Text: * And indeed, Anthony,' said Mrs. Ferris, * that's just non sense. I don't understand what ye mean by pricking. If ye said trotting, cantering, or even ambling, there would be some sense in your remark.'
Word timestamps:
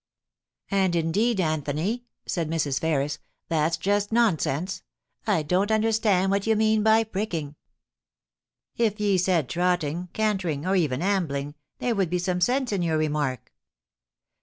* 0.41 0.45
And 0.71 0.95
indeed, 0.95 1.39
Anthony,' 1.39 2.05
said 2.25 2.49
Mrs. 2.49 2.79
Ferris, 2.79 3.19
* 3.35 3.47
that's 3.49 3.77
just 3.77 4.11
non 4.11 4.39
sense. 4.39 4.81
I 5.27 5.43
don't 5.43 5.69
understand 5.69 6.31
what 6.31 6.47
ye 6.47 6.55
mean 6.55 6.81
by 6.81 7.03
pricking. 7.03 7.53
If 8.75 8.99
ye 8.99 9.19
said 9.19 9.47
trotting, 9.47 10.09
cantering, 10.13 10.65
or 10.65 10.75
even 10.75 11.03
ambling, 11.03 11.53
there 11.77 11.93
would 11.93 12.09
be 12.09 12.17
some 12.17 12.41
sense 12.41 12.71
in 12.71 12.81
your 12.81 12.97
remark.' 12.97 13.53